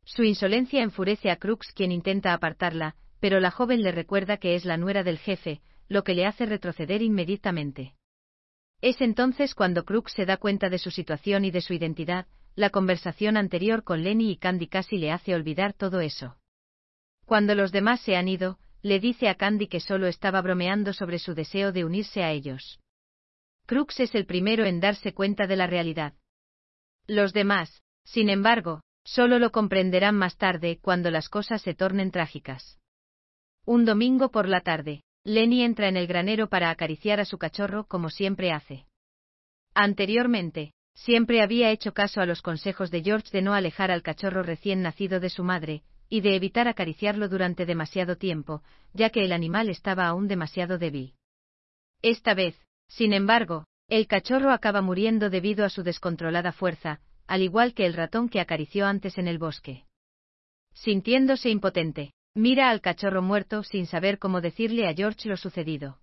Su 0.05 0.23
insolencia 0.23 0.83
enfurece 0.83 1.31
a 1.31 1.37
Crux 1.37 1.73
quien 1.73 1.93
intenta 1.93 2.33
apartarla, 2.33 2.97
pero 3.21 3.41
la 3.41 3.51
joven 3.51 3.83
le 3.83 3.93
recuerda 3.93 4.37
que 4.37 4.55
es 4.55 4.65
la 4.65 4.77
nuera 4.77 5.03
del 5.03 5.19
jefe, 5.19 5.63
lo 5.89 6.05
que 6.05 6.15
le 6.15 6.27
hace 6.27 6.47
retroceder 6.47 7.03
inmediatamente. 7.03 7.95
Es 8.81 9.01
entonces 9.01 9.55
cuando 9.55 9.85
Crux 9.85 10.13
se 10.13 10.27
da 10.27 10.37
cuenta 10.37 10.69
de 10.69 10.79
su 10.79 10.91
situación 10.91 11.45
y 11.45 11.51
de 11.51 11.63
su 11.63 11.73
identidad, 11.73 12.27
la 12.55 12.71
conversación 12.71 13.37
anterior 13.37 13.83
con 13.83 14.05
Lenny 14.05 14.31
y 14.31 14.37
Candy 14.37 14.69
casi 14.69 14.99
le 14.99 15.11
hace 15.11 15.35
olvidar 15.35 15.73
todo 15.73 16.01
eso. 16.01 16.37
Cuando 17.25 17.55
los 17.55 17.73
demás 17.73 18.01
se 18.01 18.17
han 18.17 18.29
ido, 18.29 18.59
le 18.83 19.01
dice 19.01 19.29
a 19.29 19.37
Candy 19.37 19.67
que 19.67 19.81
solo 19.81 20.07
estaba 20.07 20.43
bromeando 20.43 20.93
sobre 20.93 21.19
su 21.19 21.35
deseo 21.35 21.73
de 21.73 21.85
unirse 21.85 22.23
a 22.23 22.31
ellos. 22.31 22.79
Crux 23.67 23.99
es 24.01 24.15
el 24.15 24.27
primero 24.27 24.67
en 24.67 24.81
darse 24.81 25.15
cuenta 25.15 25.47
de 25.47 25.57
la 25.57 25.67
realidad. 25.67 26.13
Los 27.07 27.33
demás, 27.33 27.83
sin 28.05 28.29
embargo, 28.29 28.83
solo 29.05 29.39
lo 29.39 29.53
comprenderán 29.53 30.17
más 30.17 30.37
tarde 30.37 30.79
cuando 30.81 31.11
las 31.11 31.29
cosas 31.29 31.63
se 31.63 31.75
tornen 31.75 32.11
trágicas. 32.11 32.79
Un 33.65 33.85
domingo 33.85 34.31
por 34.31 34.49
la 34.49 34.61
tarde, 34.61 35.03
Lenny 35.25 35.63
entra 35.63 35.89
en 35.89 35.97
el 35.97 36.07
granero 36.07 36.49
para 36.49 36.71
acariciar 36.71 37.21
a 37.21 37.25
su 37.25 37.39
cachorro 37.39 37.85
como 37.85 38.11
siempre 38.11 38.53
hace. 38.53 38.87
Anteriormente, 39.75 40.73
siempre 40.95 41.43
había 41.43 41.71
hecho 41.71 41.93
caso 41.93 42.21
a 42.21 42.27
los 42.27 42.43
consejos 42.43 42.91
de 42.91 43.03
George 43.03 43.31
de 43.33 43.43
no 43.43 43.55
alejar 43.55 43.91
al 43.91 44.03
cachorro 44.03 44.43
recién 44.43 44.83
nacido 44.83 45.21
de 45.21 45.31
su 45.31 45.43
madre, 45.43 45.83
y 46.09 46.21
de 46.21 46.37
evitar 46.37 46.69
acariciarlo 46.69 47.29
durante 47.29 47.67
demasiado 47.67 48.17
tiempo, 48.17 48.63
ya 48.93 49.11
que 49.11 49.25
el 49.25 49.33
animal 49.33 49.69
estaba 49.69 50.07
aún 50.07 50.29
demasiado 50.29 50.79
débil. 50.79 51.15
Esta 52.03 52.35
vez, 52.35 52.61
sin 52.89 53.13
embargo, 53.13 53.65
el 53.89 54.07
cachorro 54.07 54.53
acaba 54.53 54.83
muriendo 54.83 55.31
debido 55.31 55.65
a 55.65 55.71
su 55.71 55.83
descontrolada 55.83 56.53
fuerza, 56.53 57.01
al 57.27 57.43
igual 57.43 57.75
que 57.75 57.87
el 57.87 57.95
ratón 57.95 58.29
que 58.29 58.41
acarició 58.41 58.87
antes 58.87 59.19
en 59.19 59.29
el 59.29 59.39
bosque. 59.39 59.85
Sintiéndose 60.75 61.51
impotente, 61.51 62.13
mira 62.35 62.71
al 62.71 62.81
cachorro 62.81 63.23
muerto 63.23 63.63
sin 63.63 63.87
saber 63.87 64.19
cómo 64.19 64.41
decirle 64.41 64.89
a 64.89 64.95
George 64.95 65.29
lo 65.29 65.37
sucedido. 65.37 65.99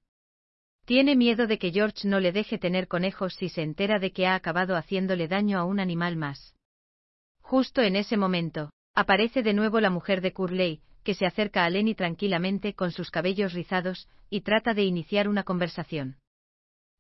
Tiene 0.86 1.16
miedo 1.16 1.48
de 1.48 1.58
que 1.58 1.72
George 1.72 2.08
no 2.08 2.20
le 2.20 2.32
deje 2.32 2.58
tener 2.58 2.88
conejos 2.88 3.36
si 3.36 3.50
se 3.50 3.62
entera 3.62 4.00
de 4.00 4.12
que 4.12 4.28
ha 4.28 4.36
acabado 4.36 4.76
haciéndole 4.76 5.28
daño 5.28 5.60
a 5.60 5.64
un 5.64 5.80
animal 5.80 6.16
más. 6.16 6.56
Justo 7.42 7.82
en 7.82 7.96
ese 7.96 8.18
momento, 8.18 8.72
aparece 8.96 9.44
de 9.44 9.54
nuevo 9.54 9.80
la 9.80 9.90
mujer 9.90 10.22
de 10.22 10.34
Curley, 10.34 10.82
que 11.04 11.14
se 11.14 11.26
acerca 11.26 11.66
a 11.66 11.70
Lenny 11.70 11.96
tranquilamente 11.96 12.74
con 12.74 12.92
sus 12.92 13.12
cabellos 13.12 13.54
rizados, 13.54 14.08
y 14.30 14.42
trata 14.42 14.74
de 14.74 14.84
iniciar 14.84 15.28
una 15.28 15.44
conversación. 15.44 16.18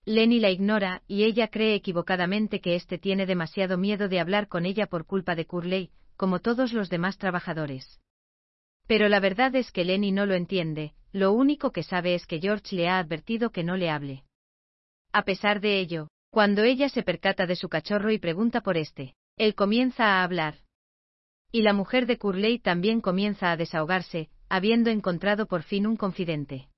Lenny 0.05 0.39
la 0.39 0.50
ignora, 0.50 1.03
y 1.08 1.24
ella 1.24 1.48
cree 1.50 1.75
equivocadamente 1.75 2.60
que 2.60 2.75
éste 2.75 2.98
tiene 2.98 3.25
demasiado 3.25 3.77
miedo 3.77 4.10
de 4.10 4.20
hablar 4.20 4.48
con 4.48 4.65
ella 4.65 4.88
por 4.88 5.05
culpa 5.05 5.36
de 5.36 5.46
Curley, 5.46 5.91
como 6.17 6.39
todos 6.39 6.74
los 6.74 6.89
demás 6.89 7.17
trabajadores. 7.17 8.00
Pero 8.88 9.10
la 9.10 9.20
verdad 9.20 9.55
es 9.55 9.72
que 9.72 9.86
Lenny 9.86 10.12
no 10.12 10.25
lo 10.25 10.34
entiende, 10.34 10.93
lo 11.12 11.34
único 11.34 11.72
que 11.72 11.84
sabe 11.84 12.15
es 12.15 12.25
que 12.25 12.39
George 12.39 12.75
le 12.75 12.89
ha 12.89 12.98
advertido 12.98 13.51
que 13.51 13.63
no 13.63 13.77
le 13.77 13.89
hable. 13.89 14.24
A 15.13 15.24
pesar 15.24 15.62
de 15.62 15.79
ello, 15.79 16.08
cuando 16.31 16.63
ella 16.63 16.89
se 16.89 17.03
percata 17.03 17.46
de 17.46 17.55
su 17.55 17.70
cachorro 17.70 18.12
y 18.12 18.17
pregunta 18.17 18.62
por 18.62 18.77
este, 18.77 19.15
él 19.38 19.53
comienza 19.53 20.05
a 20.05 20.24
hablar. 20.24 20.55
Y 21.51 21.62
la 21.62 21.74
mujer 21.74 22.05
de 22.08 22.17
Curley 22.17 22.60
también 22.60 23.01
comienza 23.01 23.51
a 23.51 23.58
desahogarse, 23.58 24.29
habiendo 24.50 24.89
encontrado 24.89 25.46
por 25.46 25.63
fin 25.63 25.86
un 25.86 25.98
confidente. 25.98 26.70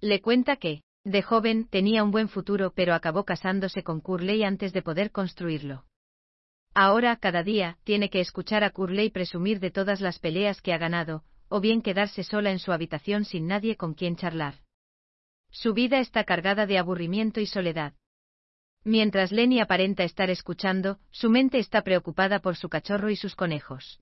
Le 0.00 0.20
cuenta 0.20 0.56
que, 0.56 0.82
de 1.04 1.22
joven, 1.22 1.68
tenía 1.68 2.02
un 2.02 2.10
buen 2.10 2.28
futuro 2.28 2.72
pero 2.74 2.94
acabó 2.94 3.24
casándose 3.24 3.82
con 3.82 4.00
Curley 4.00 4.42
antes 4.42 4.72
de 4.72 4.82
poder 4.82 5.10
construirlo. 5.10 5.84
Ahora, 6.74 7.16
cada 7.16 7.42
día, 7.42 7.78
tiene 7.84 8.10
que 8.10 8.20
escuchar 8.20 8.64
a 8.64 8.70
Curley 8.70 9.10
presumir 9.10 9.60
de 9.60 9.70
todas 9.70 10.00
las 10.00 10.18
peleas 10.18 10.60
que 10.60 10.72
ha 10.72 10.78
ganado, 10.78 11.22
o 11.48 11.60
bien 11.60 11.82
quedarse 11.82 12.24
sola 12.24 12.50
en 12.50 12.58
su 12.58 12.72
habitación 12.72 13.24
sin 13.24 13.46
nadie 13.46 13.76
con 13.76 13.94
quien 13.94 14.16
charlar. 14.16 14.54
Su 15.50 15.72
vida 15.72 16.00
está 16.00 16.24
cargada 16.24 16.66
de 16.66 16.78
aburrimiento 16.78 17.38
y 17.40 17.46
soledad. 17.46 17.92
Mientras 18.82 19.30
Lenny 19.30 19.60
aparenta 19.60 20.04
estar 20.04 20.30
escuchando, 20.30 20.98
su 21.10 21.30
mente 21.30 21.58
está 21.58 21.82
preocupada 21.82 22.40
por 22.40 22.56
su 22.56 22.68
cachorro 22.68 23.08
y 23.08 23.16
sus 23.16 23.36
conejos. 23.36 24.00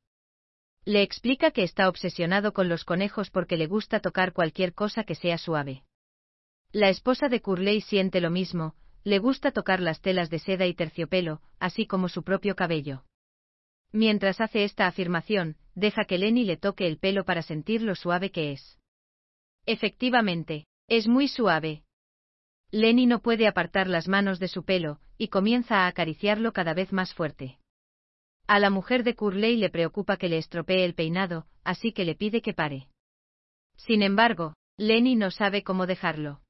Le 0.84 1.02
explica 1.02 1.50
que 1.50 1.62
está 1.62 1.88
obsesionado 1.88 2.52
con 2.52 2.68
los 2.68 2.84
conejos 2.84 3.30
porque 3.30 3.56
le 3.56 3.66
gusta 3.66 4.00
tocar 4.00 4.32
cualquier 4.32 4.72
cosa 4.72 5.04
que 5.04 5.14
sea 5.14 5.36
suave. 5.36 5.84
La 6.72 6.88
esposa 6.88 7.28
de 7.28 7.42
Curley 7.42 7.82
siente 7.82 8.22
lo 8.22 8.30
mismo, 8.30 8.74
le 9.04 9.18
gusta 9.18 9.50
tocar 9.50 9.80
las 9.80 10.00
telas 10.00 10.30
de 10.30 10.38
seda 10.38 10.66
y 10.66 10.72
terciopelo, 10.72 11.42
así 11.58 11.86
como 11.86 12.08
su 12.08 12.22
propio 12.22 12.56
cabello. 12.56 13.04
Mientras 13.92 14.40
hace 14.40 14.64
esta 14.64 14.86
afirmación, 14.86 15.58
deja 15.74 16.06
que 16.06 16.16
Lenny 16.16 16.44
le 16.44 16.56
toque 16.56 16.86
el 16.86 16.98
pelo 16.98 17.26
para 17.26 17.42
sentir 17.42 17.82
lo 17.82 17.94
suave 17.94 18.30
que 18.30 18.52
es. 18.52 18.78
Efectivamente, 19.66 20.66
es 20.88 21.08
muy 21.08 21.28
suave. 21.28 21.84
Lenny 22.70 23.04
no 23.04 23.20
puede 23.20 23.46
apartar 23.46 23.86
las 23.86 24.08
manos 24.08 24.38
de 24.38 24.48
su 24.48 24.64
pelo, 24.64 24.98
y 25.18 25.28
comienza 25.28 25.80
a 25.80 25.88
acariciarlo 25.88 26.54
cada 26.54 26.72
vez 26.72 26.90
más 26.90 27.12
fuerte. 27.12 27.58
A 28.46 28.58
la 28.58 28.70
mujer 28.70 29.04
de 29.04 29.14
Curley 29.14 29.56
le 29.56 29.68
preocupa 29.68 30.16
que 30.16 30.30
le 30.30 30.38
estropee 30.38 30.86
el 30.86 30.94
peinado, 30.94 31.46
así 31.64 31.92
que 31.92 32.06
le 32.06 32.14
pide 32.14 32.40
que 32.40 32.54
pare. 32.54 32.88
Sin 33.76 34.02
embargo, 34.02 34.54
Lenny 34.78 35.16
no 35.16 35.30
sabe 35.30 35.62
cómo 35.62 35.86
dejarlo. 35.86 36.40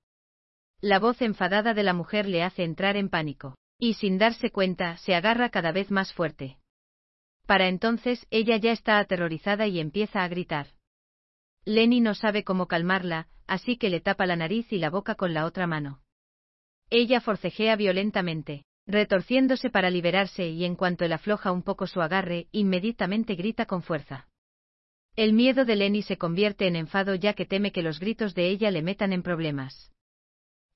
La 0.85 0.99
voz 0.99 1.23
enfadada 1.23 1.75
de 1.75 1.85
la 1.85 1.93
mujer 1.93 2.27
le 2.27 2.43
hace 2.43 2.65
entrar 2.65 2.97
en 2.97 3.09
pánico, 3.09 3.55
y 3.79 3.95
sin 3.95 4.19
darse 4.19 4.51
cuenta, 4.51 4.97
se 4.97 5.15
agarra 5.15 5.49
cada 5.49 5.71
vez 5.71 5.93
más 5.93 6.13
fuerte. 6.13 6.59
Para 7.47 7.69
entonces, 7.69 8.27
ella 8.31 8.57
ya 8.57 8.73
está 8.73 8.99
aterrorizada 8.99 9.69
y 9.69 9.79
empieza 9.79 10.25
a 10.25 10.29
gritar. 10.29 10.67
Lenny 11.65 12.01
no 12.01 12.17
sabe 12.17 12.43
cómo 12.43 12.67
calmarla, 12.67 13.29
así 13.47 13.77
que 13.77 13.91
le 13.91 14.01
tapa 14.01 14.27
la 14.27 14.35
nariz 14.35 14.73
y 14.73 14.79
la 14.79 14.91
boca 14.91 15.15
con 15.15 15.33
la 15.35 15.47
otra 15.47 15.69
mano. 15.69 16.01
Ella 16.91 17.21
forcejea 17.21 17.77
violentamente, 17.77 18.65
retorciéndose 18.85 19.71
para 19.71 19.89
liberarse 19.89 20.49
y 20.49 20.65
en 20.65 20.75
cuanto 20.75 21.05
él 21.05 21.13
afloja 21.13 21.53
un 21.53 21.63
poco 21.63 21.87
su 21.87 22.03
agarre, 22.03 22.49
inmediatamente 22.51 23.37
grita 23.37 23.67
con 23.67 23.83
fuerza. 23.83 24.27
El 25.15 25.33
miedo 25.33 25.65
de 25.65 25.77
Lenny 25.77 26.03
se 26.03 26.19
convierte 26.19 26.67
en 26.67 26.75
enfado 26.75 27.15
ya 27.15 27.35
que 27.35 27.47
teme 27.47 27.71
que 27.71 27.83
los 27.83 28.01
gritos 28.01 28.35
de 28.35 28.49
ella 28.49 28.73
le 28.73 28.83
metan 28.83 29.13
en 29.13 29.23
problemas. 29.23 29.92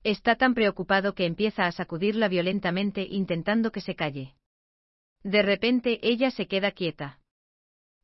Está 0.03 0.35
tan 0.35 0.53
preocupado 0.53 1.13
que 1.13 1.25
empieza 1.25 1.65
a 1.65 1.71
sacudirla 1.71 2.27
violentamente 2.27 3.05
intentando 3.09 3.71
que 3.71 3.81
se 3.81 3.95
calle. 3.95 4.35
De 5.23 5.41
repente 5.41 5.99
ella 6.01 6.31
se 6.31 6.47
queda 6.47 6.71
quieta. 6.71 7.19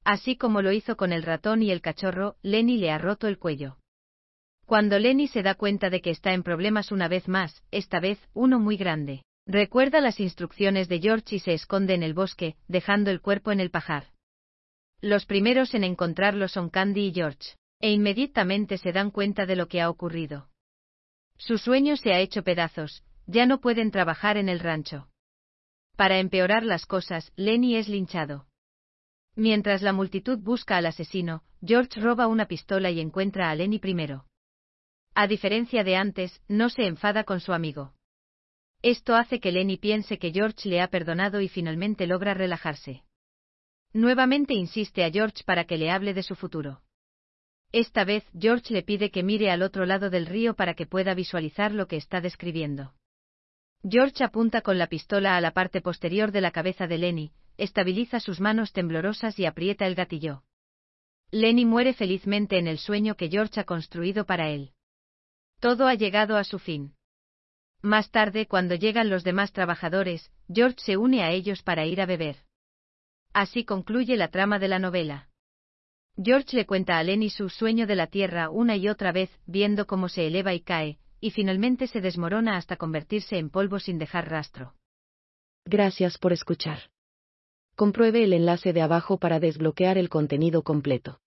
Así 0.04 0.36
como 0.36 0.62
lo 0.62 0.72
hizo 0.72 0.98
con 0.98 1.14
el 1.14 1.24
ratón 1.24 1.64
y 1.64 1.72
el 1.72 1.82
cachorro, 1.82 2.36
Lenny 2.42 2.78
le 2.78 2.92
ha 2.92 2.98
roto 2.98 3.28
el 3.28 3.40
cuello. 3.40 3.78
Cuando 4.66 5.00
Lenny 5.00 5.28
se 5.28 5.44
da 5.44 5.56
cuenta 5.56 5.90
de 5.90 6.02
que 6.02 6.10
está 6.10 6.34
en 6.34 6.44
problemas 6.44 6.92
una 6.92 7.08
vez 7.08 7.28
más, 7.28 7.64
esta 7.72 8.00
vez 8.00 8.20
uno 8.34 8.60
muy 8.60 8.78
grande, 8.78 9.24
recuerda 9.46 10.02
las 10.02 10.20
instrucciones 10.20 10.90
de 10.90 11.00
George 11.00 11.36
y 11.36 11.40
se 11.40 11.54
esconde 11.54 11.94
en 11.94 12.04
el 12.04 12.14
bosque, 12.14 12.56
dejando 12.68 13.12
el 13.12 13.22
cuerpo 13.22 13.52
en 13.52 13.60
el 13.60 13.72
pajar. 13.72 14.08
Los 15.02 15.26
primeros 15.26 15.74
en 15.74 15.84
encontrarlo 15.84 16.48
son 16.48 16.70
Candy 16.70 17.08
y 17.08 17.14
George, 17.14 17.56
e 17.80 17.92
inmediatamente 17.92 18.78
se 18.78 18.94
dan 18.94 19.12
cuenta 19.12 19.46
de 19.46 19.58
lo 19.58 19.68
que 19.68 19.82
ha 19.82 19.90
ocurrido. 19.90 20.50
Su 21.46 21.58
sueño 21.58 21.98
se 21.98 22.14
ha 22.14 22.22
hecho 22.22 22.42
pedazos, 22.44 23.04
ya 23.28 23.46
no 23.46 23.60
pueden 23.60 23.92
trabajar 23.92 24.38
en 24.38 24.48
el 24.48 24.62
rancho. 24.62 25.10
Para 25.98 26.20
empeorar 26.20 26.64
las 26.64 26.86
cosas, 26.86 27.34
Lenny 27.36 27.76
es 27.76 27.90
linchado. 27.90 28.48
Mientras 29.36 29.82
la 29.82 29.92
multitud 29.92 30.40
busca 30.40 30.78
al 30.78 30.86
asesino, 30.86 31.44
George 31.62 32.00
roba 32.00 32.28
una 32.28 32.46
pistola 32.46 32.92
y 32.92 33.02
encuentra 33.02 33.50
a 33.50 33.56
Lenny 33.56 33.78
primero. 33.80 34.26
A 35.16 35.28
diferencia 35.28 35.84
de 35.84 35.98
antes, 35.98 36.42
no 36.48 36.70
se 36.70 36.88
enfada 36.88 37.26
con 37.26 37.42
su 37.42 37.52
amigo. 37.52 37.94
Esto 38.82 39.14
hace 39.14 39.42
que 39.42 39.52
Lenny 39.52 39.76
piense 39.76 40.20
que 40.20 40.32
George 40.32 40.70
le 40.70 40.80
ha 40.80 40.88
perdonado 40.88 41.42
y 41.42 41.50
finalmente 41.50 42.08
logra 42.08 42.34
relajarse. 42.34 43.04
Nuevamente 43.92 44.54
insiste 44.54 45.04
a 45.04 45.12
George 45.12 45.44
para 45.44 45.66
que 45.66 45.78
le 45.78 45.92
hable 45.92 46.14
de 46.14 46.24
su 46.24 46.36
futuro. 46.36 46.82
Esta 47.74 48.04
vez, 48.06 48.24
George 48.40 48.72
le 48.72 48.84
pide 48.84 49.10
que 49.10 49.24
mire 49.24 49.50
al 49.50 49.64
otro 49.64 49.88
lado 49.88 50.12
del 50.12 50.28
río 50.28 50.54
para 50.54 50.76
que 50.76 50.86
pueda 50.86 51.16
visualizar 51.16 51.74
lo 51.74 51.88
que 51.88 51.98
está 51.98 52.22
describiendo. 52.22 52.94
George 53.84 54.24
apunta 54.24 54.62
con 54.62 54.78
la 54.78 54.86
pistola 54.88 55.36
a 55.36 55.42
la 55.42 55.52
parte 55.52 55.82
posterior 55.82 56.32
de 56.32 56.42
la 56.42 56.52
cabeza 56.52 56.86
de 56.86 57.00
Lenny, 57.00 57.34
estabiliza 57.58 58.20
sus 58.20 58.40
manos 58.40 58.74
temblorosas 58.74 59.40
y 59.40 59.48
aprieta 59.48 59.88
el 59.88 59.96
gatillo. 59.96 60.44
Lenny 61.32 61.66
muere 61.66 61.94
felizmente 61.94 62.60
en 62.60 62.68
el 62.68 62.78
sueño 62.78 63.16
que 63.16 63.28
George 63.28 63.60
ha 63.60 63.64
construido 63.64 64.26
para 64.26 64.50
él. 64.50 64.72
Todo 65.60 65.88
ha 65.88 65.96
llegado 65.96 66.38
a 66.38 66.44
su 66.44 66.60
fin. 66.60 66.94
Más 67.82 68.12
tarde, 68.12 68.46
cuando 68.46 68.76
llegan 68.76 69.10
los 69.10 69.24
demás 69.24 69.52
trabajadores, 69.52 70.32
George 70.48 70.78
se 70.80 70.96
une 70.96 71.24
a 71.24 71.32
ellos 71.32 71.64
para 71.64 71.88
ir 71.88 72.02
a 72.02 72.06
beber. 72.06 72.38
Así 73.34 73.66
concluye 73.66 74.16
la 74.16 74.28
trama 74.28 74.60
de 74.60 74.68
la 74.68 74.78
novela. 74.78 75.33
George 76.22 76.56
le 76.56 76.68
cuenta 76.68 77.00
a 77.00 77.04
Lenny 77.04 77.32
su 77.32 77.50
sueño 77.50 77.88
de 77.88 77.96
la 77.96 78.08
Tierra 78.08 78.50
una 78.50 78.76
y 78.76 78.88
otra 78.88 79.12
vez, 79.12 79.32
viendo 79.48 79.88
cómo 79.88 80.10
se 80.10 80.28
eleva 80.28 80.54
y 80.54 80.62
cae, 80.62 81.00
y 81.20 81.32
finalmente 81.32 81.88
se 81.88 82.02
desmorona 82.02 82.56
hasta 82.56 82.78
convertirse 82.78 83.38
en 83.38 83.50
polvo 83.50 83.80
sin 83.80 83.98
dejar 83.98 84.30
rastro. 84.30 84.76
Gracias 85.66 86.20
por 86.20 86.32
escuchar. 86.32 86.92
Compruebe 87.76 88.24
el 88.24 88.34
enlace 88.34 88.74
de 88.74 88.82
abajo 88.82 89.18
para 89.18 89.40
desbloquear 89.40 89.98
el 89.98 90.10
contenido 90.10 90.62
completo. 90.62 91.20